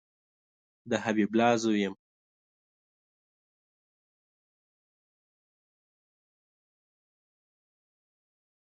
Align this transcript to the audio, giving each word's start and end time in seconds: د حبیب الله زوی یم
د 0.89 0.91
حبیب 1.03 1.29
الله 1.31 1.51
زوی 1.63 1.79
یم 1.83 1.95